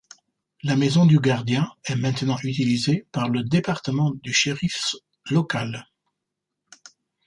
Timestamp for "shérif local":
4.33-5.85